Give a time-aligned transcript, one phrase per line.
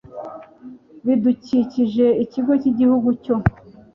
[1.05, 3.35] bidukikije ikigo cy igihugu cyo